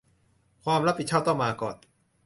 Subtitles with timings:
[0.63, 1.75] ความรับผิดชอบต้องมาก่อน